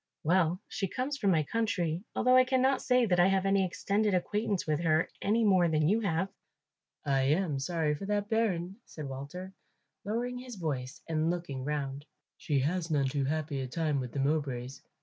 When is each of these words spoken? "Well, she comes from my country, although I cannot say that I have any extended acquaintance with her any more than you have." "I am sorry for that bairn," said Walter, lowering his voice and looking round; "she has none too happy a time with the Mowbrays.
"Well, 0.23 0.59
she 0.67 0.87
comes 0.87 1.15
from 1.19 1.29
my 1.29 1.43
country, 1.43 2.03
although 2.15 2.35
I 2.35 2.43
cannot 2.43 2.81
say 2.81 3.05
that 3.05 3.19
I 3.19 3.27
have 3.27 3.45
any 3.45 3.63
extended 3.63 4.15
acquaintance 4.15 4.65
with 4.65 4.79
her 4.79 5.07
any 5.21 5.43
more 5.43 5.67
than 5.67 5.87
you 5.87 5.99
have." 6.01 6.29
"I 7.05 7.21
am 7.25 7.59
sorry 7.59 7.93
for 7.93 8.07
that 8.07 8.27
bairn," 8.27 8.77
said 8.83 9.07
Walter, 9.07 9.53
lowering 10.03 10.39
his 10.39 10.55
voice 10.55 11.03
and 11.07 11.29
looking 11.29 11.63
round; 11.63 12.05
"she 12.35 12.57
has 12.61 12.89
none 12.89 13.09
too 13.09 13.25
happy 13.25 13.61
a 13.61 13.67
time 13.67 13.99
with 13.99 14.11
the 14.11 14.19
Mowbrays. 14.19 14.81